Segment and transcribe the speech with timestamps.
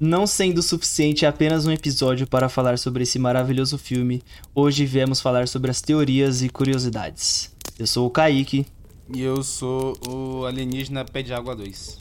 [0.00, 4.22] Não sendo suficiente apenas um episódio para falar sobre esse maravilhoso filme,
[4.54, 7.50] hoje viemos falar sobre as teorias e curiosidades.
[7.76, 8.64] Eu sou o Kaique.
[9.12, 11.98] E eu sou o Alienígena Pé de Água 2.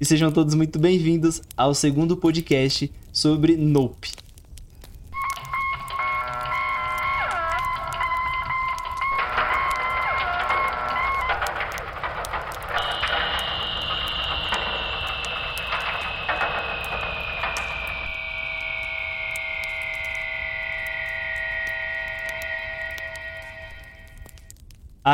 [0.00, 4.25] E sejam todos muito bem-vindos ao segundo podcast sobre Nope.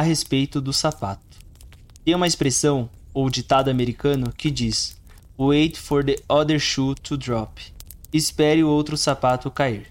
[0.02, 1.38] A respeito do sapato.
[2.04, 4.96] Tem uma expressão ou ditado americano que diz:
[5.38, 7.62] Wait for the other shoe to drop.
[8.12, 9.86] Espere o outro sapato cair.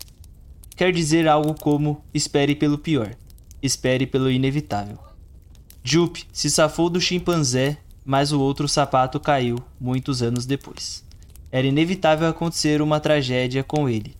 [0.76, 3.16] Quer dizer algo como espere pelo pior,
[3.62, 5.00] espere pelo inevitável.
[5.84, 11.04] Jupe se safou do chimpanzé, mas o outro sapato caiu muitos anos depois.
[11.52, 14.16] Era inevitável acontecer uma tragédia com ele,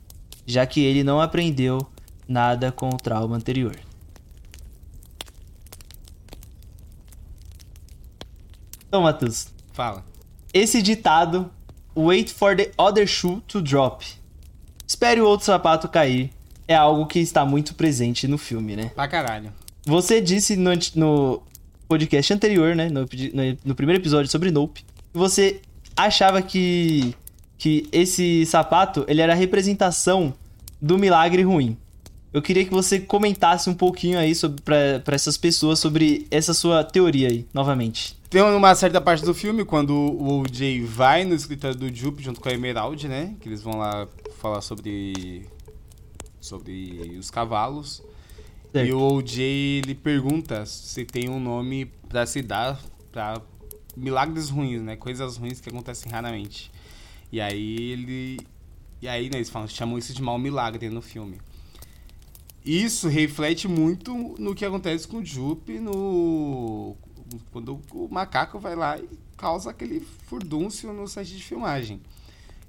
[0.46, 1.86] já que ele não aprendeu
[2.28, 3.76] nada com o trauma anterior.
[8.92, 9.48] Então, Matheus.
[9.72, 10.04] Fala.
[10.54, 11.50] Esse ditado,
[11.96, 14.06] wait for the other shoe to drop.
[14.86, 16.30] Espere o outro sapato cair.
[16.68, 18.92] É algo que está muito presente no filme, né?
[18.94, 19.54] Pra caralho.
[19.86, 21.42] Você disse no, no
[21.88, 22.90] podcast anterior, né?
[22.90, 25.62] No, no, no, primeiro episódio sobre Nope, que você
[25.96, 27.16] achava que,
[27.58, 30.34] que esse sapato ele era a representação
[30.82, 31.78] do milagre ruim.
[32.34, 34.34] Eu queria que você comentasse um pouquinho aí
[34.66, 38.20] para essas pessoas sobre essa sua teoria aí, novamente.
[38.32, 42.40] Tem uma certa parte do filme, quando o OJ vai no escritório do Jupe junto
[42.40, 43.36] com a Emerald, né?
[43.42, 44.08] Que eles vão lá
[44.38, 45.46] falar sobre.
[46.40, 48.02] sobre os cavalos.
[48.72, 48.88] Certo.
[48.88, 49.44] E o OJ
[49.84, 53.42] ele pergunta se tem um nome para se dar para
[53.98, 54.96] milagres ruins, né?
[54.96, 56.72] Coisas ruins que acontecem raramente.
[57.34, 58.40] E aí ele.
[59.02, 61.38] E aí, né, eles falam, chamam isso de mau milagre no filme.
[62.64, 66.96] Isso reflete muito no que acontece com o Jupe no
[67.52, 69.08] quando o macaco vai lá e
[69.38, 72.02] causa aquele furdúncio no set de filmagem.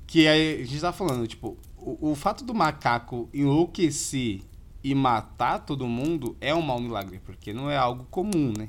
[0.07, 4.41] Que a gente tá falando, tipo, o, o fato do macaco enlouquecer
[4.83, 8.69] e matar todo mundo é um mau milagre, porque não é algo comum, né?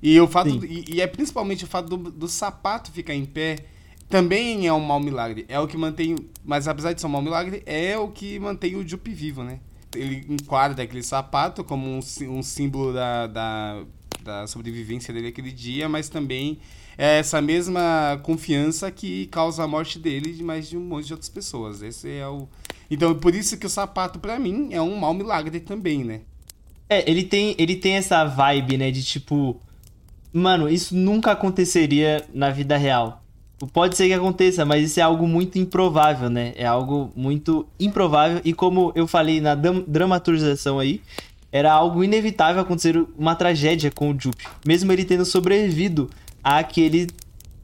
[0.00, 3.24] E, o fato do, e, e, é principalmente o fato do, do, sapato ficar em
[3.24, 3.64] pé
[4.08, 5.46] também é um mau milagre.
[5.48, 6.14] É o que mantém.
[6.44, 9.60] Mas apesar de ser um mau milagre, é o que mantém o Jupe vivo, né?
[9.96, 13.84] Ele enquadra aquele sapato como um, um símbolo da, da
[14.24, 16.58] da sobrevivência dele aquele dia, mas também
[16.96, 21.12] é essa mesma confiança que causa a morte dele de mais de um monte de
[21.12, 21.82] outras pessoas.
[21.82, 22.48] Esse é o
[22.90, 26.22] Então, por isso que o sapato para mim é um mau milagre também, né?
[26.88, 29.60] É, ele tem ele tem essa vibe, né, de tipo,
[30.32, 33.22] mano, isso nunca aconteceria na vida real.
[33.72, 36.52] Pode ser que aconteça, mas isso é algo muito improvável, né?
[36.56, 38.40] É algo muito improvável.
[38.44, 41.00] E como eu falei na dramatização aí,
[41.54, 46.10] era algo inevitável acontecer uma tragédia com o Jupe, mesmo ele tendo sobrevivido
[46.42, 47.06] àquele,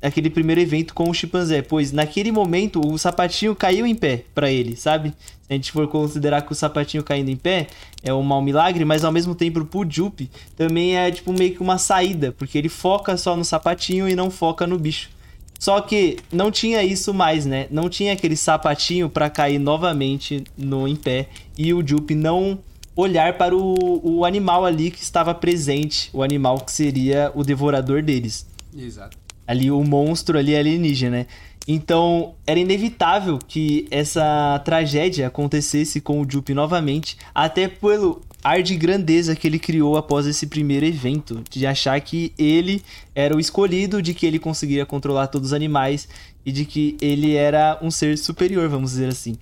[0.00, 4.48] àquele primeiro evento com o chimpanzé, pois naquele momento o sapatinho caiu em pé para
[4.48, 5.12] ele, sabe?
[5.42, 7.66] Se a gente for considerar que o sapatinho caindo em pé
[8.00, 11.60] é um mau milagre, mas ao mesmo tempo pro Jupe também é tipo meio que
[11.60, 15.10] uma saída, porque ele foca só no sapatinho e não foca no bicho.
[15.58, 17.66] Só que não tinha isso mais, né?
[17.72, 22.60] Não tinha aquele sapatinho para cair novamente no em pé e o Jupe não
[23.00, 28.02] olhar para o, o animal ali que estava presente, o animal que seria o devorador
[28.02, 28.46] deles.
[28.76, 29.16] Exato.
[29.46, 31.26] Ali o monstro ali alienígena, né?
[31.68, 38.74] Então, era inevitável que essa tragédia acontecesse com o Jupe novamente, até pelo ar de
[38.76, 42.82] grandeza que ele criou após esse primeiro evento, de achar que ele
[43.14, 46.08] era o escolhido, de que ele conseguia controlar todos os animais
[46.44, 49.36] e de que ele era um ser superior, vamos dizer assim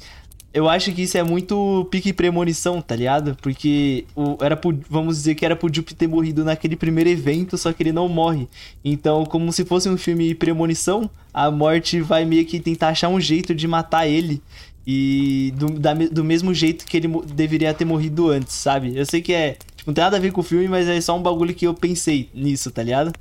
[0.53, 3.37] eu acho que isso é muito pique premonição, tá ligado?
[3.43, 7.59] Porque o, era pro, vamos dizer que era pro Jupe ter morrido naquele primeiro evento,
[7.59, 8.49] só que ele não morre.
[8.85, 13.21] Então, como se fosse um filme premonição, a morte vai meio que tentar achar um
[13.21, 14.43] jeito de matar ele.
[14.87, 18.97] E do, da, do mesmo jeito que ele deveria ter morrido antes, sabe?
[18.97, 19.59] Eu sei que é.
[19.77, 21.67] Tipo, não tem nada a ver com o filme, mas é só um bagulho que
[21.67, 23.13] eu pensei nisso, tá ligado?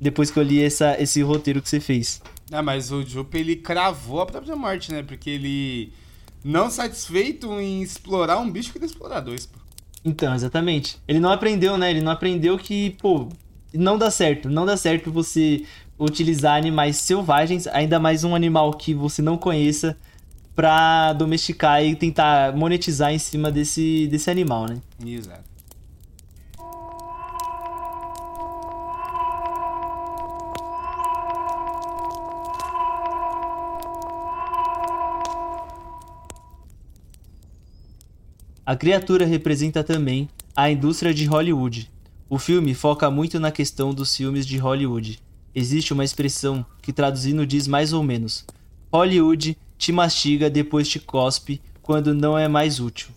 [0.00, 2.22] Depois que eu li essa, esse roteiro que você fez.
[2.52, 5.02] Ah, mas o Jupe ele cravou a própria morte, né?
[5.02, 5.92] Porque ele
[6.44, 9.58] não satisfeito em explorar um bicho que queria explorar dois, pô.
[10.04, 10.98] Então, exatamente.
[11.06, 11.90] Ele não aprendeu, né?
[11.90, 13.28] Ele não aprendeu que, pô,
[13.72, 14.48] não dá certo.
[14.48, 15.64] Não dá certo você
[15.98, 19.96] utilizar animais selvagens, ainda mais um animal que você não conheça,
[20.56, 24.78] pra domesticar e tentar monetizar em cima desse, desse animal, né?
[25.04, 25.49] Exato.
[38.70, 41.90] A criatura representa também a indústria de Hollywood.
[42.28, 45.18] O filme foca muito na questão dos filmes de Hollywood.
[45.52, 48.44] Existe uma expressão que traduzindo diz mais ou menos:
[48.92, 53.08] Hollywood te mastiga depois te cospe quando não é mais útil.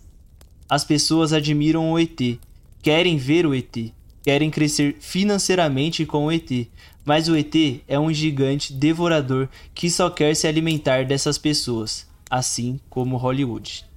[0.67, 2.39] As pessoas admiram o ET,
[2.81, 6.67] querem ver o ET, querem crescer financeiramente com o ET,
[7.05, 7.53] mas o ET
[7.87, 13.92] é um gigante devorador que só quer se alimentar dessas pessoas, assim como Hollywood.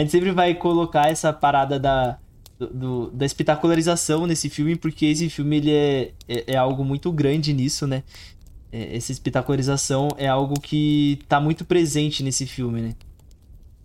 [0.00, 2.18] A gente sempre vai colocar essa parada da,
[2.58, 7.52] do, da espetacularização nesse filme, porque esse filme ele é, é, é algo muito grande
[7.52, 8.02] nisso, né?
[8.72, 12.94] É, essa espetacularização é algo que tá muito presente nesse filme, né?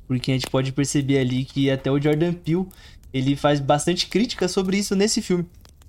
[0.07, 2.65] Porque a gente pode perceber ali que até o Jordan Peele
[3.13, 5.45] ele faz bastante crítica sobre isso nesse filme.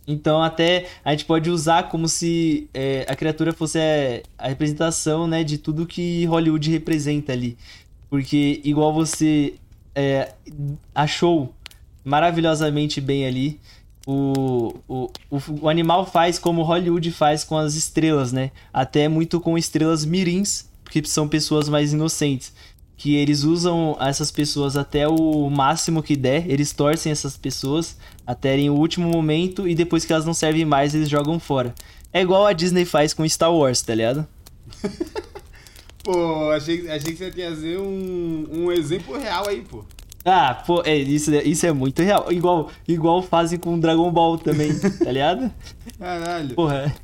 [0.09, 5.29] Então até a gente pode usar como se é, a criatura fosse a, a representação
[5.29, 7.57] né, de tudo que Hollywood representa ali.
[8.11, 9.55] Porque igual você
[9.97, 10.35] é,
[10.95, 11.55] achou
[12.05, 13.59] maravilhosamente bem ali.
[14.07, 15.11] O, o,
[15.63, 18.53] o, animal faz como Hollywood faz com as estrelas, né?
[18.73, 22.53] Até muito com estrelas mirins, porque são pessoas mais inocentes.
[22.97, 27.97] Que eles usam essas pessoas até o máximo que der, eles torcem essas pessoas
[28.27, 31.75] até o último momento e depois que elas não servem mais, eles jogam fora.
[32.13, 34.27] É igual a Disney faz com Star Wars, tá ligado?
[36.07, 39.85] Pô, achei, achei que você ia trazer um, um exemplo real aí, pô.
[40.25, 42.31] Ah, pô, é, isso, isso é muito real.
[42.31, 44.71] Igual, igual fazem com Dragon Ball também,
[45.03, 45.53] tá ligado?
[45.99, 46.55] Caralho.
[46.55, 46.95] Porra.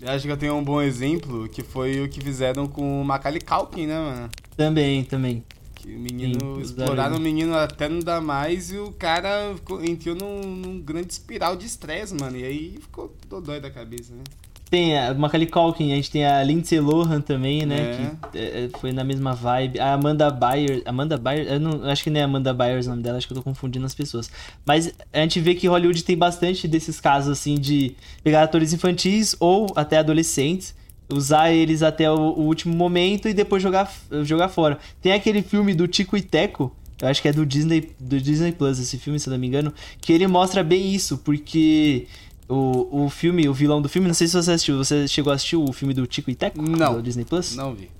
[0.00, 3.04] Eu acho que eu tenho um bom exemplo, que foi o que fizeram com o
[3.04, 4.30] Macaulay Culkin, né, mano?
[4.56, 5.44] Também, também.
[5.74, 10.14] Que o menino, Sim, exploraram o menino até não dar mais e o cara entrou
[10.14, 12.38] num, num grande espiral de estresse, mano.
[12.38, 14.24] E aí ficou dodói da cabeça, né?
[14.68, 17.76] Tem a Macaulay Culkin, a gente tem a Lindsay Lohan também, né?
[17.78, 18.28] É.
[18.32, 19.78] Que é, é, foi na mesma vibe.
[19.78, 20.82] A Amanda Byers.
[20.84, 21.48] Amanda Byers?
[21.48, 23.42] Eu não, acho que nem é Amanda Byers o nome dela, acho que eu tô
[23.44, 24.28] confundindo as pessoas.
[24.64, 29.36] Mas a gente vê que Hollywood tem bastante desses casos, assim, de pegar atores infantis
[29.38, 30.74] ou até adolescentes,
[31.08, 33.92] usar eles até o, o último momento e depois jogar,
[34.24, 34.78] jogar fora.
[35.00, 36.74] Tem aquele filme do Tico e Teco.
[37.00, 39.46] Eu acho que é do Disney, do Disney Plus esse filme, se eu não me
[39.46, 42.06] engano, que ele mostra bem isso, porque
[42.48, 44.78] o, o filme, o vilão do filme, não sei se você assistiu.
[44.78, 46.60] Você chegou a assistir o filme do Tico e Teco?
[46.62, 46.94] Não.
[46.94, 47.56] Do Disney Plus?
[47.56, 47.90] Não vi.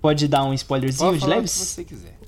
[0.00, 1.50] Pode dar um spoilerzinho Pode de leves?
[1.50, 2.18] se você quiser.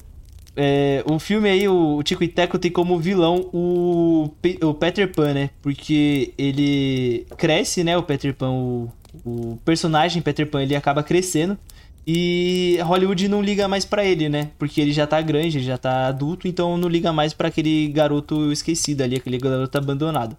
[0.58, 4.30] É, o filme aí, o, o Tico e Teco tem como vilão o,
[4.62, 5.50] o Peter Pan, né?
[5.60, 7.96] Porque ele cresce, né?
[7.96, 8.90] O Peter Pan, o,
[9.24, 11.58] o personagem Peter Pan, ele acaba crescendo.
[12.06, 14.50] E Hollywood não liga mais para ele, né?
[14.58, 17.88] Porque ele já tá grande, ele já tá adulto, então não liga mais para aquele
[17.88, 20.36] garoto esquecido ali, aquele garoto abandonado.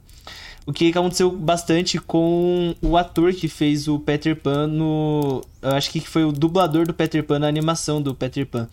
[0.67, 5.41] O que aconteceu bastante com o ator que fez o Peter Pan no.
[5.61, 8.67] Eu acho que foi o dublador do Peter Pan na animação do Peter Pan.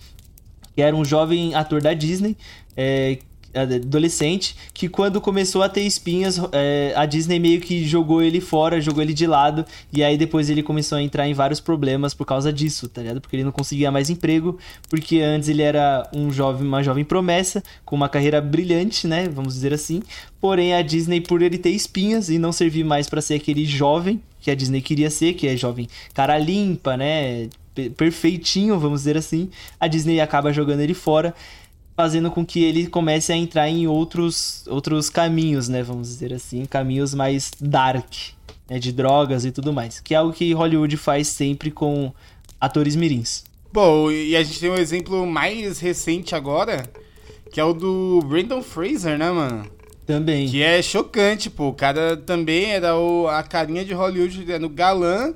[0.75, 2.37] Que era um jovem ator da Disney,
[2.77, 3.21] é,
[3.55, 8.81] adolescente, que quando começou a ter espinhas, é, a Disney meio que jogou ele fora,
[8.81, 12.27] jogou ele de lado, e aí depois ele começou a entrar em vários problemas por
[12.27, 13.21] causa disso, tá ligado?
[13.21, 14.59] Porque ele não conseguia mais emprego,
[14.89, 19.29] porque antes ele era um jovem, uma jovem promessa, com uma carreira brilhante, né?
[19.29, 20.03] Vamos dizer assim.
[20.41, 24.21] Porém, a Disney, por ele ter espinhas e não servir mais para ser aquele jovem
[24.41, 27.49] que a Disney queria ser, que é jovem cara limpa, né?
[27.97, 31.35] Perfeitinho, vamos dizer assim, a Disney acaba jogando ele fora
[31.97, 35.83] fazendo com que ele comece a entrar em outros, outros caminhos, né?
[35.83, 38.13] Vamos dizer assim, caminhos mais dark,
[38.69, 38.79] né?
[38.79, 40.01] De drogas e tudo mais.
[40.01, 42.13] Que é algo que Hollywood faz sempre com
[42.61, 43.45] atores mirins.
[43.73, 46.85] Bom, e a gente tem um exemplo mais recente agora,
[47.51, 49.67] que é o do Brandon Fraser, né, mano?
[50.07, 50.49] Também.
[50.49, 51.69] Que é chocante, pô.
[51.69, 55.35] O cara também era o, a carinha de Hollywood, era no galã.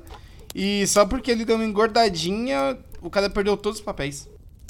[0.53, 4.27] E só porque ele deu uma engordadinha, o cara perdeu todos os papéis.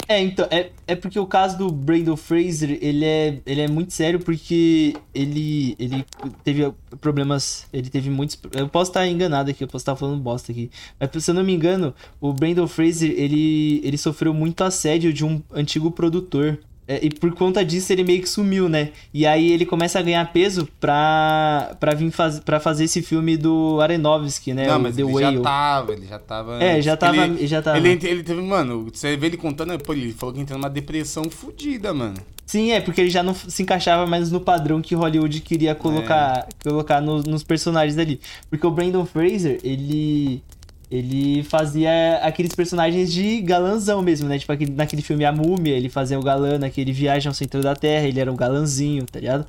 [0.08, 3.92] É, então, é, é porque o caso do Brandon Fraser, ele é, ele é muito
[3.92, 6.04] sério porque ele, ele
[6.42, 8.38] teve problemas, ele teve muitos...
[8.52, 10.70] Eu posso estar enganado aqui, eu posso estar falando bosta aqui.
[10.98, 15.24] Mas se eu não me engano, o Brandon Fraser, ele, ele sofreu muito assédio de
[15.24, 16.58] um antigo produtor.
[16.90, 18.88] É, e por conta disso ele meio que sumiu, né?
[19.14, 23.36] E aí ele começa a ganhar peso pra, pra vir faz, pra fazer esse filme
[23.36, 24.66] do Arenovski, né?
[24.66, 25.36] Não, o mas The ele Whale.
[25.36, 26.60] já tava, ele já tava.
[26.60, 27.24] É, já tava.
[27.24, 27.78] Ele, já tava.
[27.78, 31.22] Ele, ele teve, mano, você vê ele contando, pô, ele falou que entrou numa depressão
[31.30, 32.16] fodida, mano.
[32.44, 36.48] Sim, é, porque ele já não se encaixava mais no padrão que Hollywood queria colocar,
[36.48, 36.68] é.
[36.68, 38.20] colocar no, nos personagens ali.
[38.50, 40.42] Porque o Brandon Fraser, ele
[40.90, 44.38] ele fazia aqueles personagens de galãzão mesmo, né?
[44.38, 47.76] Tipo, aquele, naquele filme A Múmia, ele fazia o galã, naquele Viagem ao Centro da
[47.76, 49.46] Terra, ele era um galãzinho, tá ligado?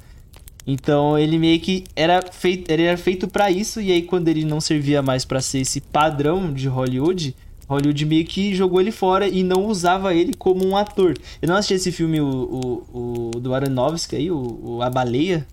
[0.67, 4.45] Então ele meio que era feito, ele era feito para isso, e aí quando ele
[4.45, 7.35] não servia mais para ser esse padrão de Hollywood,
[7.67, 11.17] Hollywood meio que jogou ele fora e não usava ele como um ator.
[11.41, 15.47] Eu não assisti esse filme, o, o, o do Aronofsky aí, o, o A Baleia,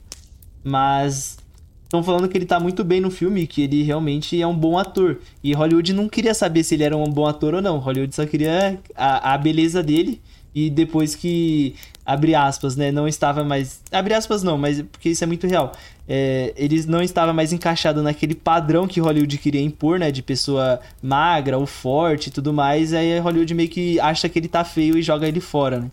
[0.62, 1.38] mas
[1.88, 4.78] estão falando que ele tá muito bem no filme, que ele realmente é um bom
[4.78, 5.18] ator.
[5.42, 7.78] E Hollywood não queria saber se ele era um bom ator ou não.
[7.78, 10.20] Hollywood só queria a, a beleza dele.
[10.54, 13.80] E depois que, abre aspas, né, não estava mais.
[13.90, 15.72] Abre aspas não, mas porque isso é muito real.
[16.06, 20.80] É, ele não estava mais encaixado naquele padrão que Hollywood queria impor, né, de pessoa
[21.02, 22.92] magra ou forte e tudo mais.
[22.92, 25.90] Aí Hollywood meio que acha que ele tá feio e joga ele fora, né?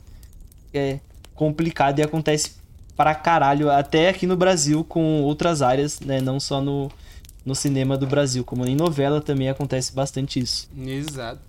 [0.73, 0.99] É
[1.33, 2.64] complicado e acontece
[2.95, 6.21] pra caralho, até aqui no Brasil, com outras áreas, né?
[6.21, 6.89] Não só no,
[7.45, 10.69] no cinema do Brasil, como em novela também acontece bastante isso.
[10.77, 11.41] Exato.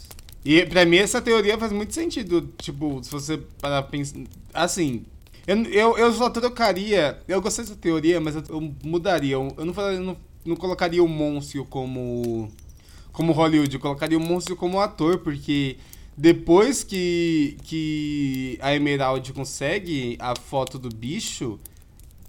[0.45, 2.49] E pra mim essa teoria faz muito sentido.
[2.59, 4.21] Tipo, se você para pensar.
[4.55, 5.05] Assim.
[5.45, 7.19] Eu, eu, eu só trocaria.
[7.27, 9.35] Eu gostei dessa teoria, mas eu, eu mudaria.
[9.35, 12.49] Eu, eu, não, eu não, não colocaria o monstro como.
[13.13, 15.79] Como Hollywood, eu colocaria o monstro como ator, porque
[16.17, 21.59] depois que, que a Emerald consegue a foto do bicho,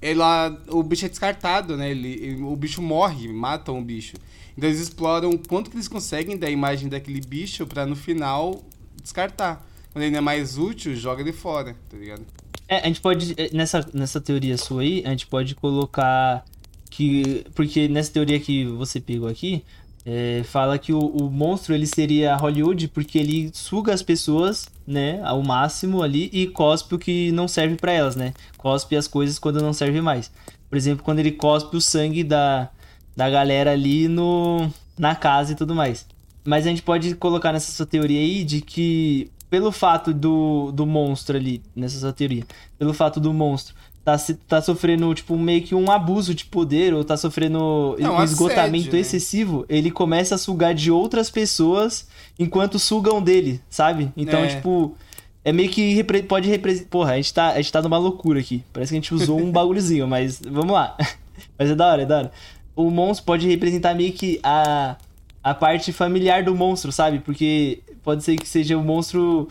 [0.02, 1.92] ela, o bicho é descartado, né?
[1.92, 4.16] Ele, ele, o bicho morre, matam o bicho.
[4.58, 8.62] Então eles exploram quanto que eles conseguem da imagem daquele bicho para no final
[9.02, 9.66] descartar.
[9.94, 12.26] Quando ele não é mais útil, joga ele fora, tá ligado?
[12.68, 16.44] É, a gente pode, é, nessa, nessa teoria sua aí, a gente pode colocar
[16.90, 17.46] que.
[17.56, 19.64] Porque nessa teoria que você pegou aqui,
[20.10, 25.22] é, fala que o, o, monstro ele seria Hollywood porque ele suga as pessoas, né,
[25.22, 28.34] ao máximo ali e cospe o que não serve para elas, né?
[28.58, 30.32] Cospe as coisas quando não serve mais.
[30.70, 32.70] Por exemplo, quando ele cospe o sangue da,
[33.18, 36.06] da galera ali no na casa e tudo mais.
[36.46, 40.86] Mas a gente pode colocar nessa sua teoria aí de que pelo fato do, do
[40.86, 42.46] monstro ali, nessa sua teoria,
[42.80, 43.76] pelo fato do monstro
[44.08, 44.16] tá,
[44.48, 48.78] tá sofrendo, tipo, meio que um abuso de poder, ou tá sofrendo é um esgotamento
[48.78, 49.00] assédio, né?
[49.02, 52.08] excessivo, ele começa a sugar de outras pessoas
[52.40, 54.10] enquanto sugam dele, sabe?
[54.16, 54.48] Então, é.
[54.48, 54.96] tipo,
[55.44, 56.88] é meio que repre pode representar.
[56.90, 58.64] Porra, a gente, tá, a gente tá numa loucura aqui.
[58.72, 60.96] Parece que a gente usou um bagulhozinho, mas vamos lá.
[61.60, 62.32] mas é da hora, é da hora.
[62.78, 64.96] O monstro pode representar meio que a,
[65.44, 67.20] a parte familiar do monstro, sabe?
[67.20, 69.50] Porque pode ser que seja o monstro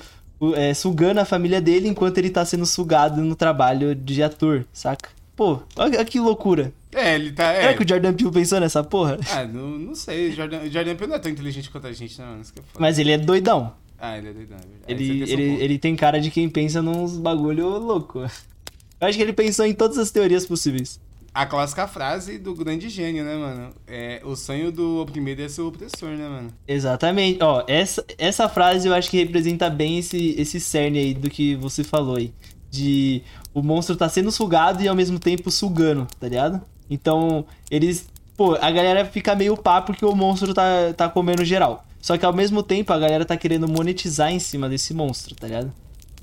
[0.55, 5.09] é, sugando a família dele enquanto ele tá sendo sugado no trabalho de ator, saca?
[5.35, 6.73] Pô, olha que loucura.
[6.93, 7.53] É, ele tá.
[7.53, 7.61] É.
[7.61, 9.19] Será que o Jordan Peele pensou nessa porra?
[9.31, 10.31] Ah, não, não sei.
[10.31, 12.37] O Jordan, o Jordan Peele não é tão inteligente quanto a gente, não.
[12.37, 12.41] É
[12.79, 13.75] Mas ele é doidão.
[13.99, 14.59] Ah, ele é doidão.
[14.87, 18.21] É ele, ele, ele tem cara de quem pensa nos bagulho louco.
[18.21, 20.99] Eu acho que ele pensou em todas as teorias possíveis
[21.37, 23.71] a clássica frase do grande gênio, né, mano?
[23.87, 26.51] É, o sonho do oprimido é ser o opressor, né, mano?
[26.67, 27.43] Exatamente.
[27.43, 31.55] Ó, essa, essa frase eu acho que representa bem esse, esse cerne aí do que
[31.57, 32.33] você falou aí.
[32.71, 36.63] De o monstro tá sendo sugado e ao mesmo tempo sugando, tá ligado?
[36.89, 38.09] Então, eles.
[38.35, 41.85] Pô, a galera fica meio pá porque o monstro tá, tá comendo geral.
[42.01, 45.47] Só que ao mesmo tempo a galera tá querendo monetizar em cima desse monstro, tá
[45.47, 45.71] ligado?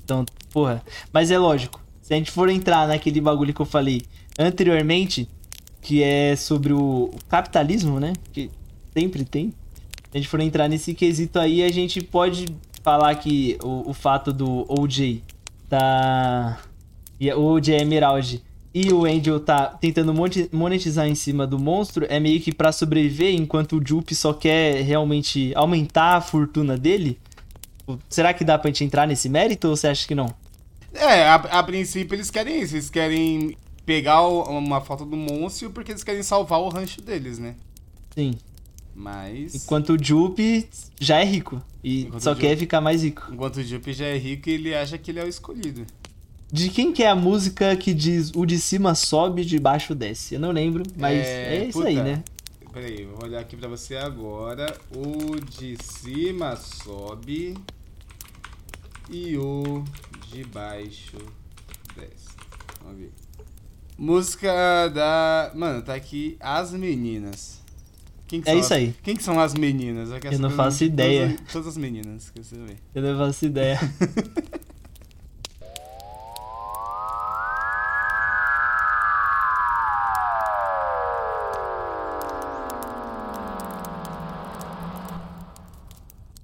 [0.04, 0.82] Então, porra.
[1.12, 1.80] Mas é lógico.
[2.02, 4.02] Se a gente for entrar naquele bagulho que eu falei
[4.38, 5.28] anteriormente,
[5.80, 8.12] que é sobre o capitalismo, né?
[8.32, 8.50] Que
[8.92, 9.50] sempre tem.
[10.10, 12.46] Se a gente for entrar nesse quesito aí, a gente pode
[12.82, 15.22] falar que o, o fato do OJ
[15.68, 16.58] tá.
[17.36, 18.42] O OJ Emerald
[18.74, 20.12] e o Angel tá tentando
[20.52, 24.82] monetizar em cima do monstro é meio que para sobreviver, enquanto o Jupe só quer
[24.82, 27.16] realmente aumentar a fortuna dele.
[28.08, 30.34] Será que dá pra gente entrar nesse mérito ou você acha que não?
[30.92, 35.92] É, a, a princípio eles querem isso, eles querem pegar uma foto do monstro porque
[35.92, 37.54] eles querem salvar o rancho deles, né?
[38.14, 38.34] Sim.
[38.94, 39.54] Mas.
[39.54, 40.68] Enquanto o Jupe
[41.00, 41.60] já é rico.
[41.82, 43.28] E enquanto só quer ficar mais rico.
[43.32, 45.84] Enquanto o Jupe já é rico, ele acha que ele é o escolhido.
[46.52, 50.34] De quem que é a música que diz o de cima sobe, de baixo desce?
[50.34, 51.88] Eu não lembro, mas é, é isso puta.
[51.88, 52.22] aí, né?
[52.72, 54.66] Peraí, vou olhar aqui pra você agora.
[54.94, 57.56] O de cima sobe
[59.10, 59.84] e o
[60.30, 61.16] de baixo
[61.96, 62.36] desce.
[62.82, 63.23] Vamos ver.
[63.96, 65.52] Música da.
[65.54, 67.62] Mano, tá aqui As Meninas.
[68.26, 68.72] Quem que é isso as...
[68.72, 68.92] aí.
[69.02, 70.10] Quem que são as meninas?
[70.10, 71.28] Eu, eu não faço ideia.
[71.28, 72.74] Todas, todas, as meninas, que você vê.
[72.92, 73.78] Eu não faço ideia.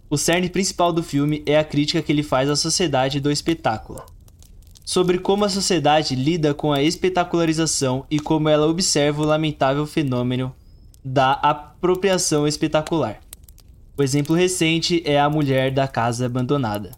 [0.09, 4.05] o cerne principal do filme é a crítica que ele faz à sociedade do espetáculo
[4.91, 10.53] sobre como a sociedade lida com a espetacularização e como ela observa o lamentável fenômeno
[11.05, 13.21] da apropriação espetacular.
[13.97, 16.91] O exemplo recente é a mulher da casa abandonada.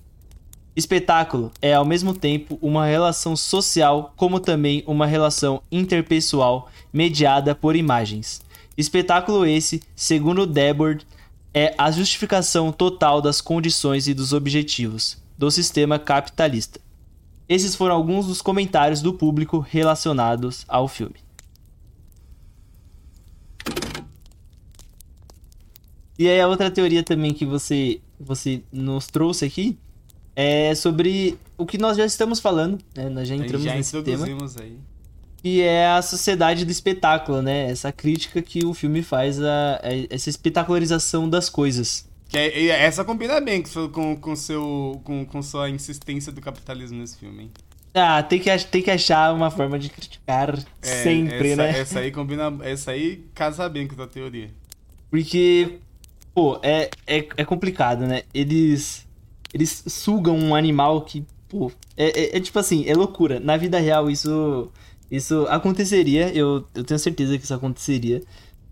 [0.75, 7.77] Espetáculo é ao mesmo tempo uma relação social, como também uma relação interpessoal mediada por
[7.77, 8.41] imagens.
[8.75, 11.07] Espetáculo esse, segundo Debord,
[11.53, 16.81] é a justificação total das condições e dos objetivos do sistema capitalista.
[17.53, 21.17] Esses foram alguns dos comentários do público relacionados ao filme.
[26.19, 29.77] E aí a outra teoria também que você, você nos trouxe aqui
[30.35, 33.11] é sobre o que nós já estamos falando, né?
[33.11, 34.25] Nós já entramos já nesse tema.
[34.59, 34.79] Aí.
[35.45, 37.71] E é a sociedade do espetáculo, né?
[37.71, 42.09] Essa crítica que o filme faz a, a essa espetacularização das coisas.
[42.33, 43.63] Que é, essa combina bem
[43.93, 47.51] com, com, seu, com, com sua insistência do capitalismo nesse filme, hein?
[47.93, 51.79] Ah, tem que, tem que achar uma forma de criticar é, sempre, essa, né?
[51.79, 52.59] Essa aí combina.
[52.63, 54.51] Essa aí casa bem com a tua teoria.
[55.11, 55.79] Porque,
[56.35, 58.23] pô, é, é, é complicado, né?
[58.33, 59.07] Eles.
[59.53, 61.71] Eles sugam um animal que, pô.
[61.95, 63.41] É, é, é tipo assim, é loucura.
[63.41, 64.73] Na vida real, isso.
[65.11, 68.23] Isso aconteceria, eu, eu tenho certeza que isso aconteceria.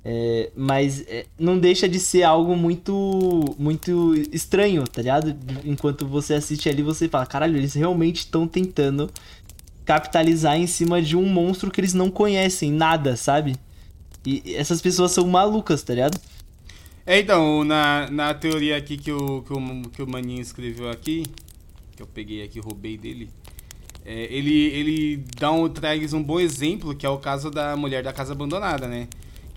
[0.03, 5.37] É, mas é, não deixa de ser algo muito muito estranho, tá ligado?
[5.65, 9.11] Enquanto você assiste ali, você fala, caralho, eles realmente estão tentando
[9.85, 13.57] capitalizar em cima de um monstro que eles não conhecem nada, sabe?
[14.25, 16.19] E essas pessoas são malucas, tá ligado?
[17.05, 21.25] É, então, na, na teoria aqui que o, que, o, que o Maninho escreveu aqui,
[21.97, 23.29] que eu peguei aqui, roubei dele,
[24.05, 28.03] é, ele, ele dá um, traz um bom exemplo, que é o caso da mulher
[28.03, 29.09] da casa abandonada, né?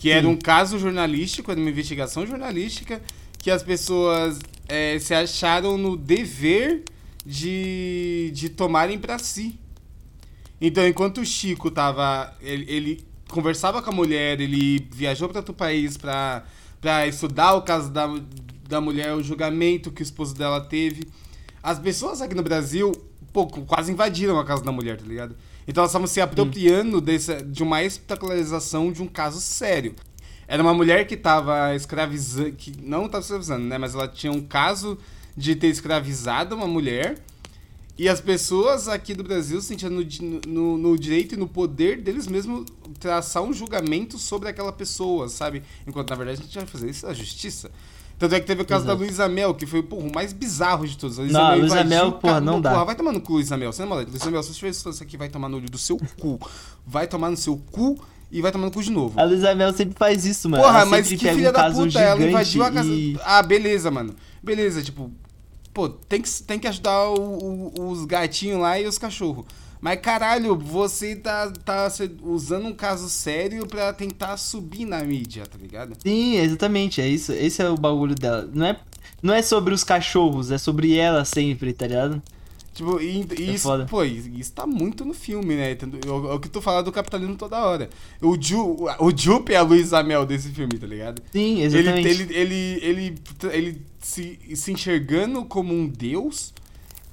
[0.03, 3.01] Que era um caso jornalístico, era uma investigação jornalística,
[3.37, 6.83] que as pessoas é, se acharam no dever
[7.25, 9.57] de, de tomarem para si.
[10.59, 12.35] Então, enquanto o Chico tava.
[12.41, 17.89] Ele, ele conversava com a mulher, ele viajou para outro país para estudar o caso
[17.89, 18.13] da,
[18.67, 21.07] da mulher, o julgamento que o esposo dela teve.
[21.63, 22.91] As pessoas aqui no Brasil,
[23.31, 25.33] pô, quase invadiram a casa da mulher, tá ligado?
[25.67, 29.95] Então elas estavam se apropriando desse, de uma espetacularização de um caso sério.
[30.47, 33.77] Era uma mulher que estava escravizando, que não estava escravizando, né?
[33.77, 34.97] Mas ela tinha um caso
[35.35, 37.17] de ter escravizado uma mulher.
[37.97, 40.03] E as pessoas aqui do Brasil se sentiam no,
[40.47, 42.65] no, no, direito e no poder deles mesmos
[42.99, 45.61] traçar um julgamento sobre aquela pessoa, sabe?
[45.85, 47.71] Enquanto na verdade a gente vai fazer isso na justiça.
[48.23, 48.97] Tanto é que teve o caso Exato.
[48.97, 51.19] da Luísa Mel, que foi porra, o mais bizarro de todos.
[51.19, 52.71] A Luísa não, Mel, Luísa Mel porra, não dá.
[52.71, 53.73] Porra, vai tomar no cu, Luísa Mel.
[53.73, 54.11] Você não é moleque.
[54.11, 56.39] Luísa Mel, se você tiver isso aqui, vai tomar no olho do seu cu.
[56.87, 59.19] Vai tomar no seu cu e vai tomar no cu de novo.
[59.19, 60.63] A Luísa Mel sempre faz isso, mano.
[60.63, 62.87] Porra, mas que filha um da puta, ela invadiu a casa.
[62.87, 63.19] E...
[63.25, 64.15] Ah, beleza, mano.
[64.41, 65.11] Beleza, tipo,
[65.73, 69.43] pô, tem que, tem que ajudar o, o, os gatinhos lá e os cachorros.
[69.83, 71.91] Mas caralho, você tá, tá
[72.21, 75.93] usando um caso sério para tentar subir na mídia, tá ligado?
[76.01, 77.01] Sim, exatamente.
[77.01, 77.33] É isso.
[77.33, 78.49] Esse é o bagulho dela.
[78.53, 78.79] Não é,
[79.21, 82.23] não é sobre os cachorros, é sobre ela sempre, tá ligado?
[82.73, 85.73] Tipo, e, e é isso, pô, isso tá muito no filme, né?
[85.73, 87.89] É o que tu fala do capitalismo toda hora.
[88.21, 91.21] O, Ju, o Jupe é a Luísa Mel desse filme, tá ligado?
[91.29, 92.07] Sim, exatamente.
[92.07, 93.15] Ele, ele, ele, ele,
[93.51, 96.53] ele se, se enxergando como um deus,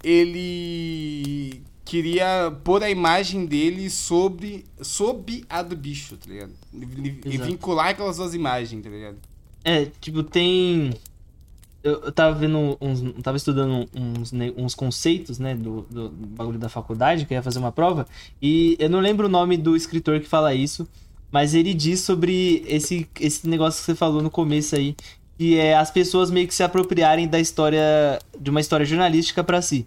[0.05, 6.53] ele queria pôr a imagem dele sobre, sob a do bicho, tá ligado?
[6.72, 9.16] E vincular aquelas duas imagens, tá ligado?
[9.64, 10.92] É, tipo, tem.
[11.83, 13.03] Eu, eu tava vendo uns.
[13.24, 17.72] tava estudando uns, uns conceitos, né, do, do, bagulho da faculdade, que ia fazer uma
[17.72, 18.07] prova,
[18.40, 20.87] e eu não lembro o nome do escritor que fala isso,
[21.33, 24.94] mas ele diz sobre esse, esse negócio que você falou no começo aí,
[25.37, 28.20] que é as pessoas meio que se apropriarem da história.
[28.38, 29.85] de uma história jornalística para si.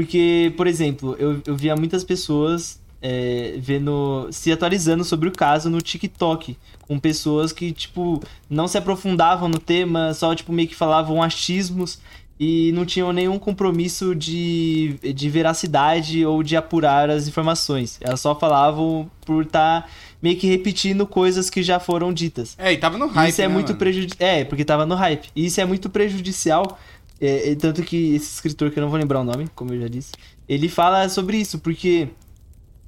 [0.00, 4.28] Porque, por exemplo, eu, eu via muitas pessoas é, vendo.
[4.32, 6.56] se atualizando sobre o caso no TikTok.
[6.88, 11.98] Com pessoas que, tipo, não se aprofundavam no tema, só, tipo, meio que falavam achismos
[12.40, 17.98] e não tinham nenhum compromisso de, de veracidade ou de apurar as informações.
[18.00, 19.88] Elas só falavam por estar tá
[20.22, 22.56] meio que repetindo coisas que já foram ditas.
[22.56, 23.28] É, e tava no hype.
[23.28, 24.26] Isso é né, muito prejudicial.
[24.26, 25.28] É, porque tava no hype.
[25.36, 26.78] E isso é muito prejudicial
[27.20, 29.88] é, tanto que esse escritor, que eu não vou lembrar o nome, como eu já
[29.88, 30.12] disse,
[30.48, 32.08] ele fala sobre isso, porque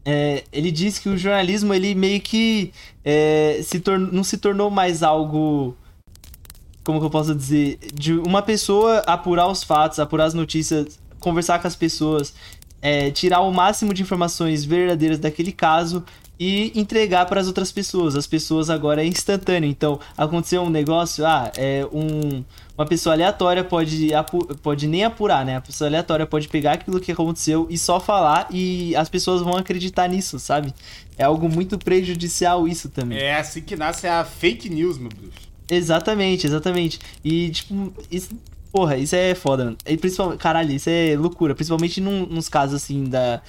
[0.04, 2.72] é, ele diz que o jornalismo, ele meio que
[3.04, 5.76] é, se não se tornou mais algo.
[6.84, 7.78] Como que eu posso dizer?
[7.94, 12.34] De uma pessoa apurar os fatos, apurar as notícias, conversar com as pessoas,
[12.80, 16.04] é, tirar o máximo de informações verdadeiras daquele caso
[16.44, 18.16] e entregar para as outras pessoas.
[18.16, 19.70] As pessoas agora é instantâneo.
[19.70, 22.42] Então, aconteceu um negócio, ah, é um
[22.76, 24.08] uma pessoa aleatória pode,
[24.60, 25.56] pode nem apurar, né?
[25.56, 29.56] A pessoa aleatória pode pegar aquilo que aconteceu e só falar e as pessoas vão
[29.56, 30.74] acreditar nisso, sabe?
[31.16, 33.18] É algo muito prejudicial isso também.
[33.18, 35.48] É assim que nasce a fake news, meu bruxo.
[35.70, 36.98] Exatamente, exatamente.
[37.22, 38.30] E, tipo, isso,
[38.72, 39.76] porra, isso é foda, mano.
[39.86, 41.54] E principalmente, caralho, isso é loucura.
[41.54, 43.40] Principalmente num, nos casos, assim, da,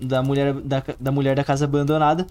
[0.00, 2.26] da, mulher, da, da mulher da casa abandonada.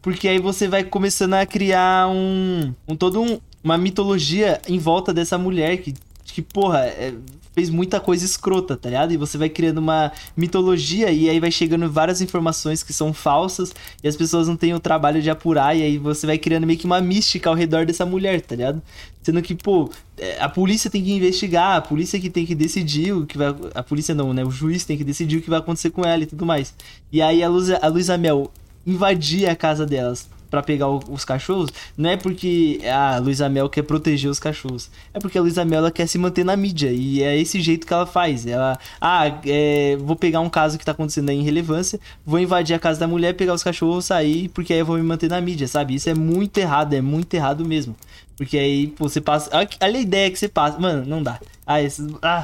[0.00, 5.14] Porque aí você vai começando a criar um, um todo um, uma mitologia em volta
[5.14, 5.94] dessa mulher que,
[6.32, 7.14] que porra, é,
[7.52, 9.12] fez muita coisa escrota, tá ligado?
[9.12, 13.74] E você vai criando uma mitologia e aí vai chegando várias informações que são falsas
[14.02, 16.78] e as pessoas não têm o trabalho de apurar e aí você vai criando meio
[16.78, 18.82] que uma mística ao redor dessa mulher, tá ligado?
[19.22, 23.12] Sendo que, pô, é, a polícia tem que investigar, a polícia que tem que decidir
[23.12, 23.54] o que vai.
[23.74, 24.42] A polícia não, né?
[24.44, 26.74] O juiz tem que decidir o que vai acontecer com ela e tudo mais.
[27.12, 28.50] E aí a Luísa, Mel
[28.86, 33.70] invadia a casa delas para pegar o, os cachorros, não é porque a Luísa Mel
[33.70, 34.90] quer proteger os cachorros.
[35.14, 36.92] É porque a Luísa Mel ela quer se manter na mídia.
[36.92, 38.46] E é esse jeito que ela faz.
[38.46, 42.76] Ela, ah, é, vou pegar um caso que tá acontecendo aí em relevância, vou invadir
[42.76, 45.40] a casa da mulher, pegar os cachorros, sair, porque aí eu vou me manter na
[45.40, 45.94] mídia, sabe?
[45.94, 47.96] Isso é muito errado, é muito errado mesmo.
[48.36, 49.48] Porque aí pô, você passa.
[49.56, 50.78] Olha a ideia que você passa.
[50.78, 51.40] Mano, não dá.
[51.66, 52.42] Ah, esse, ah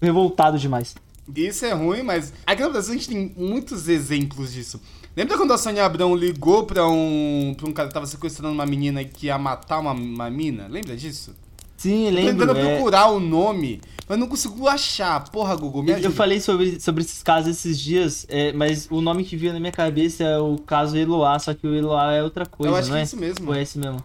[0.00, 0.94] revoltado demais.
[1.34, 4.80] Isso é ruim, mas aqui no Brasil a gente tem muitos exemplos disso.
[5.18, 8.64] Lembra quando a Sônia Abrão ligou pra um, pra um cara que tava sequestrando uma
[8.64, 10.68] menina que ia matar uma, uma mina?
[10.68, 11.34] Lembra disso?
[11.76, 12.46] Sim, lembro.
[12.46, 12.76] Tô tentando é...
[12.76, 15.28] procurar o nome, mas não consigo achar.
[15.30, 16.06] Porra, Google, me ajuda.
[16.06, 19.58] Eu falei sobre, sobre esses casos esses dias, é, mas o nome que veio na
[19.58, 22.88] minha cabeça é o caso Eloá, só que o Eloá é outra coisa, Eu acho
[22.88, 23.48] que é é isso mesmo.
[23.48, 24.00] Ou é esse mesmo?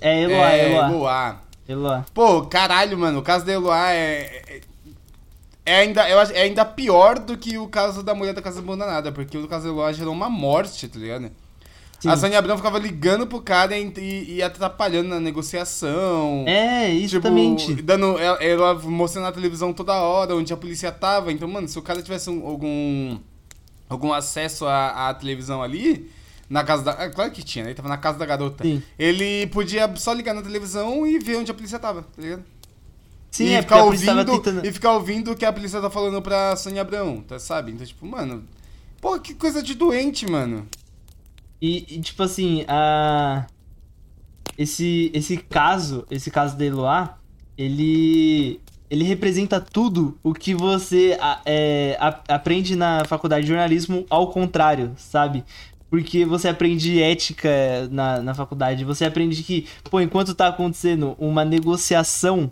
[0.00, 0.90] É Eloá, é, Eloá.
[0.90, 1.40] Eloá.
[1.68, 2.06] Eloá.
[2.14, 4.60] Pô, caralho, mano, o caso da Eloá é,
[5.64, 8.58] é ainda, eu acho, é ainda pior do que o caso da mulher da casa
[8.58, 11.30] abandonada, porque o caso Eloy gerou uma morte, tá ligado?
[12.00, 12.08] Sim.
[12.08, 16.44] A Sônia Abrão ficava ligando pro cara e, e, e, atrapalhando na negociação.
[16.48, 17.66] É, exatamente.
[17.66, 21.30] Tipo, dando, ela, ela, mostrando na televisão toda hora onde a polícia tava.
[21.30, 23.20] Então, mano, se o cara tivesse um, algum,
[23.88, 26.10] algum acesso à, à televisão ali,
[26.50, 27.04] na casa da.
[27.04, 27.70] É, claro que tinha, né?
[27.70, 28.64] Ele tava na casa da garota.
[28.64, 28.82] Sim.
[28.98, 32.42] Ele podia só ligar na televisão e ver onde a polícia tava, tá ligado?
[33.32, 34.66] Sim, e é ficar ouvindo tentando...
[34.66, 37.72] E ficar ouvindo o que a polícia tá falando pra Sônia Abrão, tá, sabe?
[37.72, 38.44] Então, tipo, mano.
[39.00, 40.68] Pô, que coisa de doente, mano.
[41.60, 43.46] E, e tipo assim, a.
[44.58, 47.16] Esse, esse caso, esse caso da Eloá,
[47.56, 48.60] ele.
[48.90, 51.96] Ele representa tudo o que você é,
[52.28, 55.42] aprende na faculdade de jornalismo ao contrário, sabe?
[55.92, 57.50] porque você aprende ética
[57.90, 62.50] na, na faculdade, você aprende que, pô, enquanto tá acontecendo uma negociação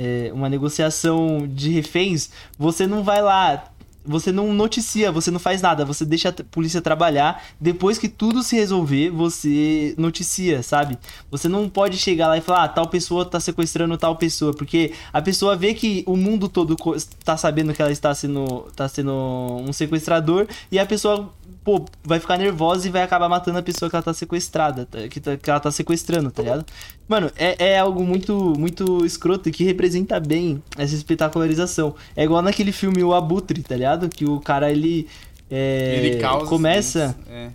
[0.00, 3.70] é, uma negociação de reféns, você não vai lá
[4.04, 7.44] você não noticia, você não faz nada, você deixa a polícia trabalhar.
[7.60, 10.98] Depois que tudo se resolver, você noticia, sabe?
[11.30, 14.92] Você não pode chegar lá e falar, ah, tal pessoa tá sequestrando tal pessoa, porque
[15.12, 16.76] a pessoa vê que o mundo todo
[17.24, 21.30] tá sabendo que ela está sendo, tá sendo um sequestrador e a pessoa
[21.70, 25.06] pô, vai ficar nervosa e vai acabar matando a pessoa que ela tá sequestrada, tá,
[25.08, 26.66] que, tá, que ela tá sequestrando, tá ligado?
[27.06, 31.94] Mano, é, é algo muito, muito escroto e que representa bem essa espetacularização.
[32.16, 34.08] É igual naquele filme O Abutre, tá ligado?
[34.08, 35.06] Que o cara, ele.
[35.50, 37.16] É, ele causa começa.
[37.28, 37.50] É.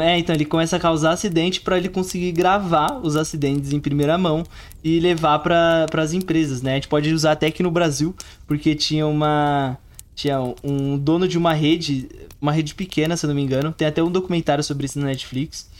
[0.00, 4.16] É, então ele começa a causar acidente para ele conseguir gravar os acidentes em primeira
[4.16, 4.44] mão
[4.82, 6.72] e levar para as empresas, né?
[6.72, 8.14] A gente pode usar até aqui no Brasil,
[8.46, 9.76] porque tinha uma
[10.14, 12.08] tinha um dono de uma rede,
[12.40, 13.72] uma rede pequena, se eu não me engano.
[13.72, 15.70] Tem até um documentário sobre isso na Netflix.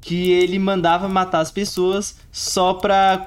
[0.00, 3.26] Que ele mandava matar as pessoas só pra.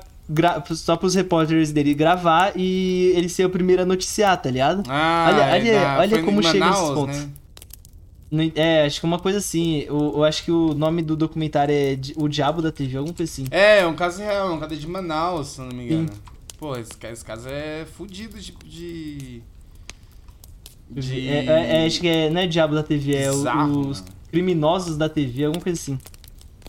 [0.76, 4.84] Só pros repórteres dele gravar e ele ser o primeiro a noticiar, tá ligado?
[4.90, 7.28] Ah, olha olha, é, olha como chega Manaus, esses pontos.
[8.30, 8.52] Né?
[8.56, 9.84] É, acho que é uma coisa assim.
[9.88, 13.32] Eu, eu, acho que o nome do documentário é O Diabo da TV, alguma coisa
[13.32, 13.46] assim.
[13.50, 16.10] É, é um caso real, é um caso de Manaus, se eu não me engano.
[16.10, 16.20] Sim.
[16.60, 19.42] Pô, esse, esse caso é fudido de, de
[20.90, 21.28] de...
[21.30, 24.14] É, é, é, acho que é, não é Diabo da TV, é Bizarro, os mano.
[24.32, 26.00] criminosos da TV, alguma coisa assim.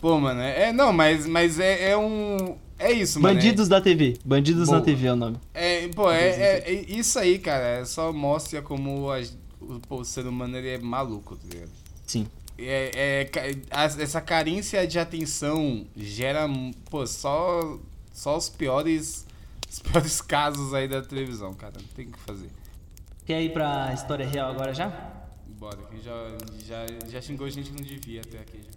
[0.01, 2.55] Pô, mano, é, é não, mas, mas é, é um.
[2.77, 3.35] É isso, mano.
[3.35, 3.69] Bandidos é...
[3.69, 4.17] da TV.
[4.23, 5.37] Bandidos na TV é o nome.
[5.53, 7.81] É, pô, é, é, isso aí, cara.
[7.81, 9.19] É só mostra como a,
[9.59, 11.71] o, o, ser humano ele é maluco, tá ligado?
[12.05, 12.25] Sim.
[12.57, 16.47] É, é, essa carência de atenção gera,
[16.89, 17.77] pô, só,
[18.13, 19.25] só os piores,
[19.69, 21.73] os piores casos aí da televisão, cara.
[21.75, 22.49] Não tem o que fazer.
[23.29, 24.89] Quer ir pra história real agora já?
[25.49, 26.13] Bora, que já,
[26.65, 28.71] já, já xingou gente que não devia até aqui já.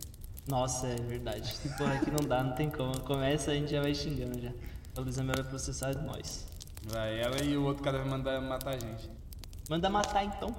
[0.46, 1.54] Nossa, é verdade.
[1.78, 3.00] Porra, aqui não dá, não tem como.
[3.00, 4.52] Começa, a gente já vai xingando já.
[4.94, 6.46] A Luísa vai processar nós.
[6.82, 9.10] Vai, ela e o outro cara vai mandar matar a gente.
[9.70, 10.54] Manda matar então.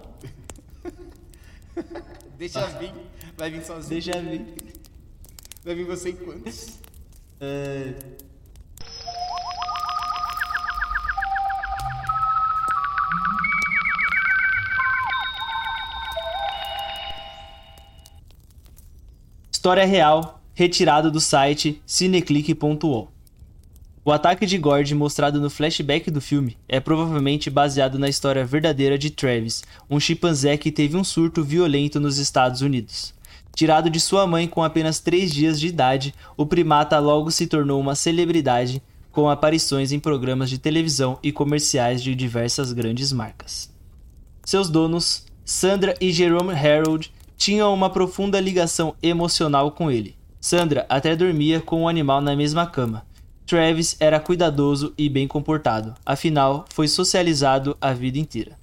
[2.36, 2.96] Deixa vir.
[3.38, 4.02] Vai vir sozinho.
[4.02, 4.74] Deixa vir.
[5.64, 6.80] Vai vir você em quantos?
[7.40, 7.94] É...
[19.64, 23.08] História real, retirada do site cineclick.ol.
[24.04, 28.98] O ataque de Gord mostrado no flashback do filme é provavelmente baseado na história verdadeira
[28.98, 33.14] de Travis, um chimpanzé que teve um surto violento nos Estados Unidos.
[33.56, 37.80] Tirado de sua mãe com apenas 3 dias de idade, o primata logo se tornou
[37.80, 43.72] uma celebridade com aparições em programas de televisão e comerciais de diversas grandes marcas.
[44.44, 50.16] Seus donos, Sandra e Jerome Harold, tinham uma profunda ligação emocional com ele.
[50.40, 53.06] Sandra até dormia com o animal na mesma cama.
[53.46, 58.58] Travis era cuidadoso e bem comportado, afinal, foi socializado a vida inteira.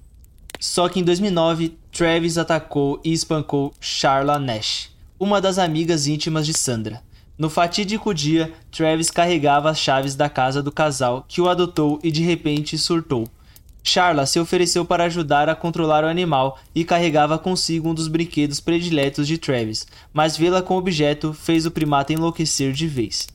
[0.59, 4.89] Só que em 2009, Travis atacou e espancou Charla Nash,
[5.19, 7.03] uma das amigas íntimas de Sandra.
[7.37, 12.09] No fatídico dia, Travis carregava as chaves da casa do casal que o adotou e
[12.09, 13.27] de repente surtou.
[13.83, 18.59] Charla se ofereceu para ajudar a controlar o animal e carregava consigo um dos brinquedos
[18.59, 23.27] prediletos de Travis, mas vê-la com o objeto fez o primata enlouquecer de vez.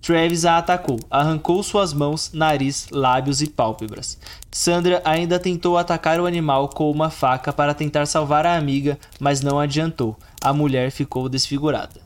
[0.00, 4.16] Travis a atacou, arrancou suas mãos, nariz, lábios e pálpebras.
[4.52, 9.40] Sandra ainda tentou atacar o animal com uma faca para tentar salvar a amiga, mas
[9.40, 10.16] não adiantou.
[10.40, 12.05] A mulher ficou desfigurada.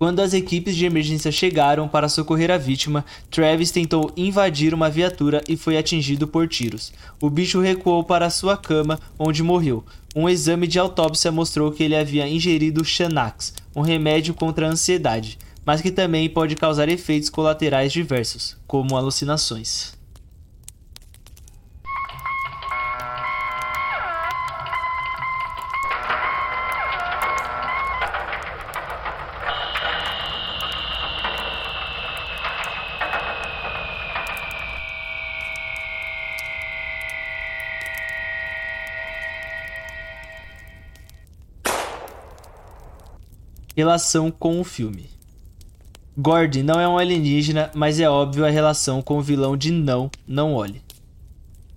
[0.00, 5.42] Quando as equipes de emergência chegaram para socorrer a vítima, Travis tentou invadir uma viatura
[5.46, 6.90] e foi atingido por tiros.
[7.20, 9.84] O bicho recuou para sua cama, onde morreu.
[10.16, 15.36] Um exame de autópsia mostrou que ele havia ingerido Xanax, um remédio contra a ansiedade,
[15.66, 19.99] mas que também pode causar efeitos colaterais diversos, como alucinações.
[43.80, 45.08] Relação com o filme.
[46.14, 50.10] Gord não é um alienígena, mas é óbvio a relação com o vilão de Não,
[50.28, 50.82] Não Olhe.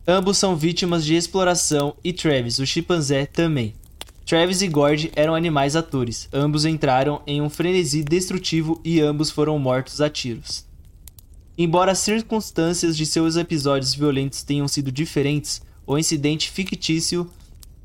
[0.06, 3.74] Ambos são vítimas de exploração e Travis, o chimpanzé, também.
[4.26, 9.58] Travis e Gord eram animais atores, ambos entraram em um frenesi destrutivo e ambos foram
[9.58, 10.66] mortos a tiros.
[11.58, 17.32] Embora as circunstâncias de seus episódios violentos tenham sido diferentes, o incidente fictício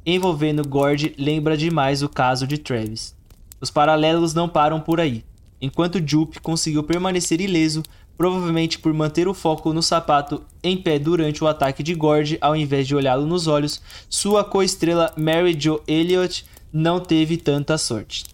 [0.05, 3.17] envolvendo Gord lembra demais o caso de Travis.
[3.61, 5.25] Os paralelos não param por aí.
[5.61, 7.83] Enquanto Jupe conseguiu permanecer ileso,
[8.17, 12.57] provavelmente por manter o foco no sapato em pé durante o ataque de Gord ao
[12.57, 18.25] invés de olhá-lo nos olhos, sua co-estrela Mary Jo Elliott não teve tanta sorte.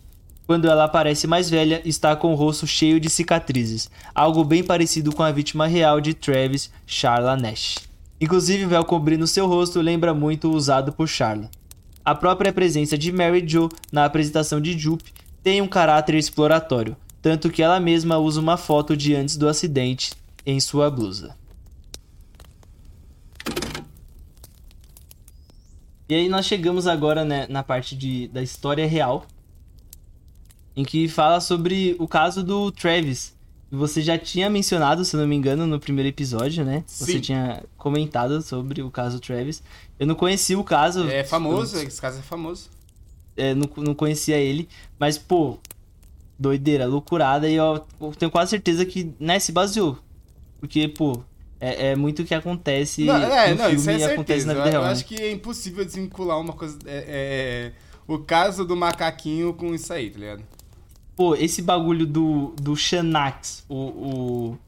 [0.47, 5.15] Quando ela aparece mais velha, está com o rosto cheio de cicatrizes, algo bem parecido
[5.15, 7.77] com a vítima real de Travis, Charla Nash.
[8.21, 11.51] Inclusive, o véu cobrindo seu rosto lembra muito o usado por Charla.
[12.05, 15.11] A própria presença de Mary Jo na apresentação de Jupe
[15.43, 20.12] tem um caráter exploratório, tanto que ela mesma usa uma foto de antes do acidente
[20.45, 21.35] em sua blusa.
[26.07, 29.27] E aí nós chegamos agora né, na parte de, da história real,
[30.77, 33.34] em que fala sobre o caso do Travis,
[33.75, 36.85] você já tinha mencionado, se não me engano, no primeiro episódio, né?
[36.87, 37.05] Sim.
[37.05, 39.63] Você tinha comentado sobre o caso Travis.
[39.99, 41.09] Eu não conhecia o caso.
[41.09, 42.71] É famoso, esse caso é famoso.
[43.37, 45.59] É, não, não conhecia ele, mas, pô,
[46.39, 49.99] doideira, loucurada, e eu, eu tenho quase certeza que, né, se baseou.
[50.61, 51.21] Porque, pô,
[51.61, 54.47] é, é muito o que acontece não, é, no não, filme isso é e acontece
[54.47, 54.83] na vida real.
[54.85, 56.79] Eu acho que é impossível desvincular uma coisa.
[56.85, 57.73] É, é,
[58.07, 60.45] o caso do macaquinho com isso aí, tá ligado?
[61.16, 64.59] Pô, esse bagulho do, do Xanax, o, o,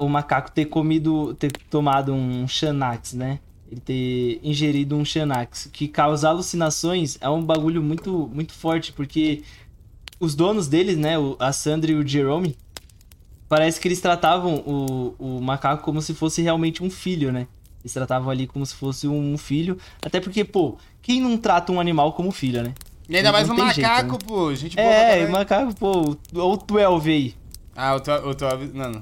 [0.00, 3.38] o, macaco ter comido, ter tomado um Xanax, né?
[3.70, 9.42] Ele ter ingerido um Xanax, que causa alucinações, é um bagulho muito, muito forte, porque
[10.18, 12.56] os donos deles, né, a Sandra e o Jerome,
[13.48, 17.46] parece que eles tratavam o, o macaco como se fosse realmente um filho, né?
[17.82, 21.80] Eles tratavam ali como se fosse um filho, até porque, pô, quem não trata um
[21.80, 22.74] animal como filho, né?
[23.10, 24.18] E ainda mais um macaco, jeito, né?
[24.24, 24.54] pô.
[24.54, 26.16] Gente boa É, macaco, pô.
[26.32, 27.34] Ou o 12 aí.
[27.74, 28.72] Ah, o 12.
[28.72, 29.00] Não, não.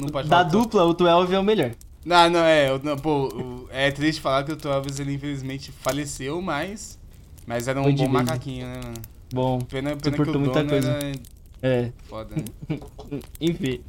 [0.00, 1.72] Não pode Da dupla, o 12 é o melhor.
[2.02, 2.70] Não, não, é.
[2.82, 6.98] Não, pô, é triste falar que o 12 ele infelizmente faleceu, mas.
[7.46, 9.02] Mas era um Foi bom macaquinho, né, mano?
[9.34, 9.58] Bom.
[9.60, 10.90] Pena, pena suportou muita coisa.
[10.90, 11.12] Era...
[11.60, 11.92] É.
[12.08, 12.78] Foda, né?
[13.38, 13.82] Enfim.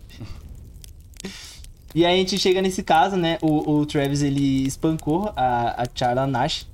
[1.95, 3.37] E aí a gente chega nesse caso, né?
[3.41, 6.67] O, o Travis ele espancou a, a Charla Nash,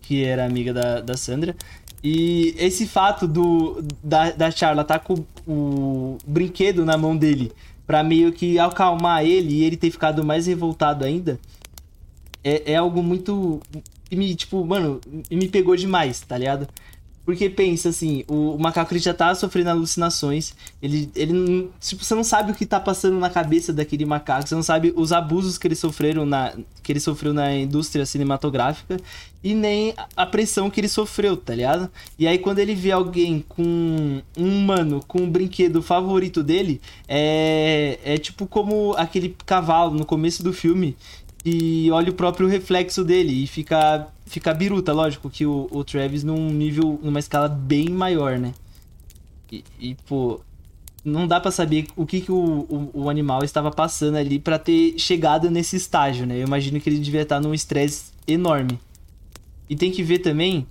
[0.00, 1.54] que era amiga da, da Sandra.
[2.02, 7.52] E esse fato do da, da Charla tá com o brinquedo na mão dele
[7.86, 11.38] para meio que acalmar ele e ele ter ficado mais revoltado ainda
[12.42, 13.60] é, é algo muito
[14.10, 16.68] me tipo mano me pegou demais tá ligado
[17.24, 22.14] Porque pensa assim, o, o, macaco ele já tá sofrendo alucinações, ele, ele tipo, você
[22.16, 25.56] não sabe o que tá passando na cabeça daquele macaco, você não sabe os abusos
[25.56, 28.96] que ele sofreram na que ele sofreu na indústria cinematográfica
[29.44, 31.88] e nem a pressão que ele sofreu, tá ligado?
[32.18, 33.62] E aí quando ele vê alguém com
[34.36, 40.42] um humano com o brinquedo favorito dele, é é tipo como aquele cavalo no começo
[40.42, 40.96] do filme
[41.44, 46.22] e olha o próprio reflexo dele e fica fica biruta, lógico que o, o Travis
[46.22, 48.54] num nível, numa escala bem maior, né?
[49.50, 50.40] E, e pô,
[51.04, 54.58] não dá para saber o que, que o, o, o, animal estava passando ali para
[54.58, 56.36] ter chegado nesse estágio, né?
[56.36, 58.78] Eu imagino que ele devia estar num estresse enorme.
[59.68, 60.66] E tem que ver também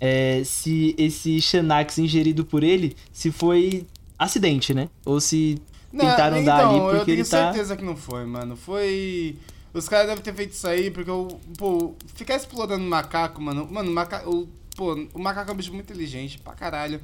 [0.00, 3.86] é, se esse Xanax ingerido por ele, se foi
[4.18, 4.88] acidente, né?
[5.04, 5.60] Ou se
[5.92, 7.52] tentaram não, dar ali porque eu tenho ele tá...
[7.52, 8.56] certeza que não foi, mano.
[8.56, 9.36] Foi
[9.74, 13.66] os caras devem ter feito isso aí, porque eu, pô, ficar explorando macaco, mano.
[13.70, 14.30] Mano, macaco.
[14.30, 17.00] O, pô, o macaco é um bicho muito inteligente pra caralho.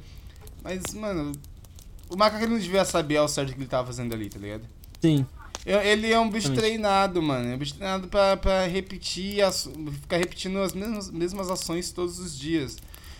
[0.63, 1.33] Mas, mano,
[2.09, 4.39] o macaco ele não devia saber ao certo o que ele tava fazendo ali, tá
[4.39, 4.63] ligado?
[5.01, 5.25] Sim.
[5.65, 7.51] Ele é um bicho treinado, mano.
[7.51, 9.69] É um bicho treinado pra, pra repetir, as,
[10.01, 12.77] ficar repetindo as mesmas, mesmas ações todos os dias.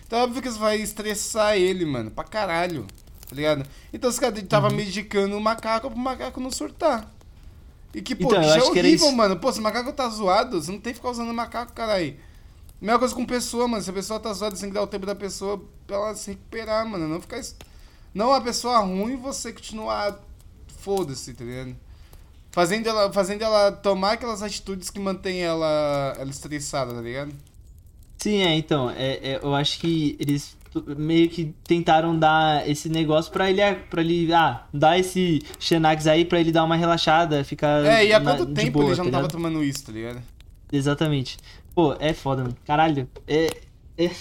[0.07, 2.87] Então é óbvio que isso vai estressar ele, mano, pra caralho.
[3.27, 3.65] Tá ligado?
[3.93, 4.75] Então os caras tava uhum.
[4.75, 7.09] medicando o macaco pro macaco não surtar.
[7.93, 9.37] E que, pô, então, já é horrível, mano.
[9.37, 12.15] Pô, se o macaco tá zoado, você não tem que ficar usando macaco, caralho.
[12.79, 13.83] Mesma coisa com pessoa, mano.
[13.83, 16.15] Se a pessoa tá zoada, você tem que dar o tempo da pessoa pra ela
[16.15, 17.07] se recuperar, mano.
[17.07, 17.41] Não ficar.
[18.13, 20.19] Não a pessoa ruim você continuar.
[20.79, 21.75] Foda-se, tá ligado?
[22.51, 27.31] Fazendo ela, fazendo ela tomar aquelas atitudes que mantêm ela, ela estressada, tá ligado?
[28.17, 28.89] Sim, é, então.
[28.89, 30.57] É, é, eu acho que eles
[30.97, 36.23] meio que tentaram dar esse negócio para ele para ele ah dar esse Xanax aí
[36.23, 39.03] para ele dar uma relaxada ficar é e há quanto na, tempo boa, ele já
[39.03, 40.21] tá não tava tomando isso tá ligado
[40.71, 41.37] exatamente
[41.75, 43.49] pô é foda mano caralho é,
[43.97, 44.11] é...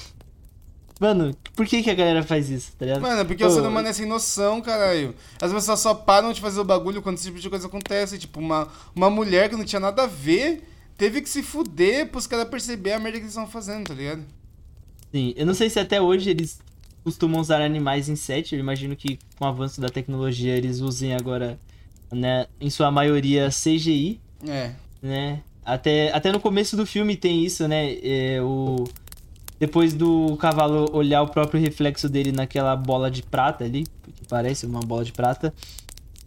[0.98, 3.00] Mano, por que, que a galera faz isso, tá ligado?
[3.00, 5.14] Mano, porque Pô, o ser humano é sem noção, caralho.
[5.40, 8.18] As pessoas só param de fazer o bagulho quando esse tipo de coisa acontece.
[8.18, 10.62] Tipo, uma, uma mulher que não tinha nada a ver
[10.98, 14.22] teve que se fuder pros caras perceber a merda que eles estão fazendo, tá ligado?
[15.12, 16.60] Sim, eu não sei se até hoje eles
[17.02, 18.54] costumam usar animais em set.
[18.54, 21.58] Eu imagino que com o avanço da tecnologia eles usem agora,
[22.12, 24.20] né, em sua maioria CGI.
[24.46, 24.72] É.
[25.02, 25.40] Né?
[25.64, 27.96] Até, até no começo do filme tem isso, né?
[28.02, 28.84] É, o
[29.58, 33.84] depois do cavalo olhar o próprio reflexo dele naquela bola de prata ali,
[34.16, 35.52] que parece uma bola de prata,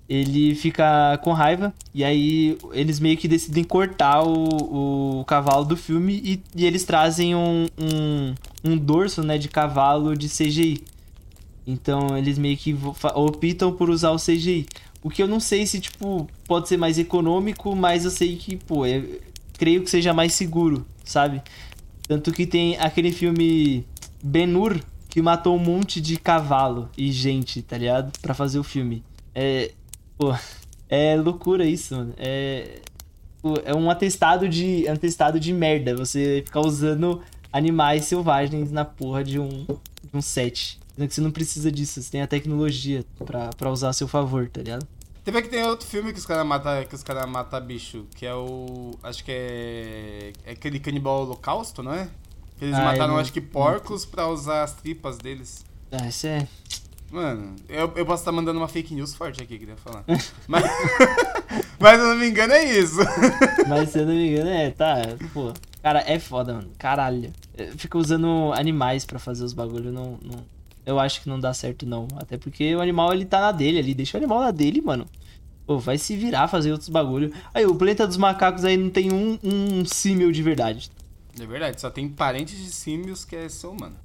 [0.07, 5.75] ele fica com raiva e aí eles meio que decidem cortar o, o cavalo do
[5.75, 10.83] filme e, e eles trazem um, um, um, dorso né, de cavalo de CGI.
[11.65, 12.75] Então eles meio que
[13.13, 14.65] optam por usar o CGI.
[15.01, 18.55] O que eu não sei se, tipo, pode ser mais econômico, mas eu sei que,
[18.55, 19.03] pô, é,
[19.57, 21.41] creio que seja mais seguro, sabe?
[22.07, 23.85] Tanto que tem aquele filme
[24.23, 28.17] Ben-Hur, que matou um monte de cavalo e gente, tá ligado?
[28.19, 29.03] Pra fazer o filme.
[29.35, 29.71] É,
[30.17, 30.33] Pô,
[30.89, 32.13] é loucura isso, mano.
[32.17, 32.79] É,
[33.65, 37.21] é um atestado de, atestado de merda você ficar usando
[37.53, 40.79] animais selvagens na porra de um, de um set.
[40.95, 44.07] Sendo que você não precisa disso, você tem a tecnologia pra, pra usar a seu
[44.07, 44.87] favor, tá ligado?
[45.23, 48.35] Teve que tem outro filme que os caras matam que cara mata bicho, que é
[48.35, 48.91] o.
[49.01, 50.33] Acho que é.
[50.45, 52.09] É aquele canibal holocausto, não é?
[52.59, 53.17] Eles ah, mataram, não...
[53.17, 55.65] acho que, porcos pra usar as tripas deles.
[55.91, 56.47] Ah, isso é.
[57.13, 60.03] Mano, eu, eu posso estar mandando uma fake news forte aqui, queria falar.
[60.47, 60.63] Mas,
[61.79, 62.97] mas se eu não me engano é isso.
[63.69, 64.95] Mas se eu não me engano é, tá,
[65.31, 65.53] pô.
[65.83, 66.71] Cara, é foda, mano.
[66.75, 67.31] Caralho.
[67.77, 70.43] Fica usando animais para fazer os bagulhos, não, não.
[70.83, 72.07] Eu acho que não dá certo, não.
[72.15, 73.93] Até porque o animal, ele tá na dele ali.
[73.93, 75.05] Deixa o animal na dele, mano.
[75.67, 77.31] Pô, vai se virar fazer outros bagulhos.
[77.53, 80.89] Aí, o planeta dos macacos aí não tem um, um símil de verdade.
[81.39, 83.95] É verdade, só tem parentes de símios que é ser humano.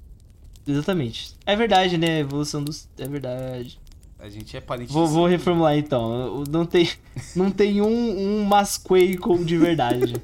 [0.69, 1.35] Exatamente.
[1.47, 2.21] É verdade, né?
[2.21, 2.87] Evolução dos.
[2.99, 3.81] É verdade.
[4.19, 6.45] A gente é parente Vou, vou reformular então.
[6.51, 6.91] Não tem,
[7.35, 10.15] não tem um, um Masquaco de verdade.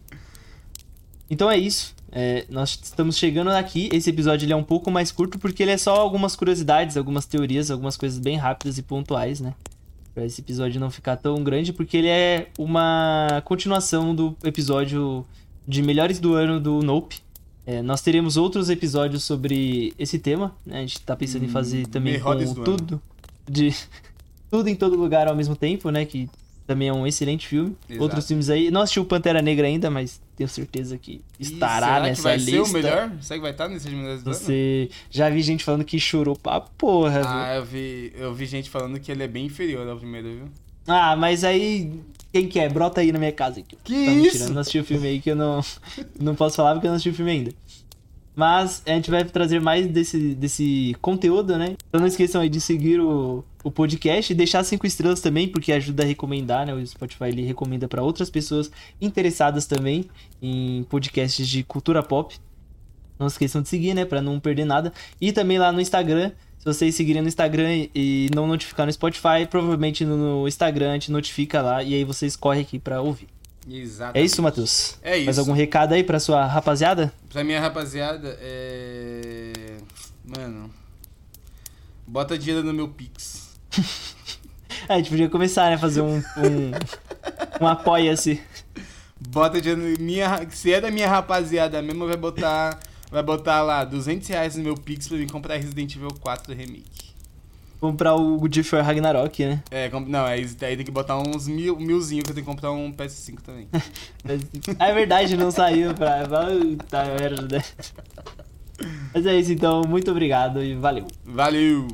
[1.30, 1.94] então é isso.
[2.10, 3.88] É, nós estamos chegando aqui.
[3.92, 7.24] Esse episódio ele é um pouco mais curto porque ele é só algumas curiosidades, algumas
[7.24, 9.54] teorias, algumas coisas bem rápidas e pontuais, né?
[10.12, 15.24] Pra esse episódio não ficar tão grande, porque ele é uma continuação do episódio
[15.68, 17.25] de melhores do ano do Nope.
[17.66, 20.78] É, nós teremos outros episódios sobre esse tema, né?
[20.78, 23.02] A gente tá pensando hum, em fazer hum, também com tudo.
[23.48, 23.74] De,
[24.48, 26.04] tudo em todo lugar ao mesmo tempo, né?
[26.04, 26.30] Que
[26.64, 27.76] também é um excelente filme.
[27.88, 28.02] Exato.
[28.02, 28.70] Outros filmes aí.
[28.70, 32.50] Não assisti o Pantera Negra ainda, mas tenho certeza que estará nessa que vai lista.
[32.50, 33.12] Ser o melhor?
[33.20, 36.60] Será que vai estar nesse melhores do Você já vi gente falando que chorou pra
[36.60, 37.22] porra.
[37.24, 37.56] Ah, viu?
[37.56, 40.48] eu vi, eu vi gente falando que ele é bem inferior ao primeiro, viu?
[40.86, 42.00] Ah, mas aí
[42.32, 42.72] quem quer?
[42.72, 43.62] Brota aí na minha casa.
[43.62, 44.52] Que tá isso?
[44.52, 45.60] Não assisti o filme aí que eu não,
[46.18, 47.52] não posso falar porque eu não assisti o filme ainda.
[48.36, 51.74] Mas a gente vai trazer mais desse, desse conteúdo, né?
[51.88, 55.72] Então não esqueçam aí de seguir o, o podcast e deixar cinco estrelas também, porque
[55.72, 56.74] ajuda a recomendar, né?
[56.74, 58.70] O Spotify ele recomenda para outras pessoas
[59.00, 60.04] interessadas também
[60.42, 62.36] em podcasts de cultura pop.
[63.18, 64.04] Não esqueçam de seguir, né?
[64.04, 64.92] Pra não perder nada.
[65.18, 66.32] E também lá no Instagram.
[66.66, 71.12] Se vocês seguirem no Instagram e não notificar no Spotify, provavelmente no Instagram a gente
[71.12, 73.28] notifica lá e aí vocês correm aqui pra ouvir.
[73.70, 74.18] Exatamente.
[74.20, 74.98] É isso, Matheus?
[75.00, 75.26] É isso.
[75.26, 77.12] Mais algum recado aí pra sua rapaziada?
[77.28, 79.76] Pra minha rapaziada, é.
[80.24, 80.68] Mano.
[82.04, 83.48] Bota dinheiro no meu Pix.
[84.88, 85.78] é, a gente podia começar, né?
[85.78, 86.16] Fazer um.
[86.16, 86.72] Um,
[87.62, 88.42] um apoia-se.
[89.28, 90.04] Bota dinheiro no.
[90.04, 92.76] Minha, se é da minha rapaziada mesmo, vai botar.
[93.10, 97.06] Vai botar lá 200 reais no meu Pix pra mim comprar Resident Evil 4 Remake.
[97.78, 99.62] Comprar o for Ragnarok, né?
[99.70, 102.72] É, não, aí, aí tem que botar uns mil, milzinho que eu tenho que comprar
[102.72, 103.68] um PS5 também.
[104.80, 106.26] é verdade, não saiu pra.
[106.26, 107.62] Puta merda.
[109.12, 111.06] Mas é isso então, muito obrigado e valeu.
[111.24, 111.86] Valeu!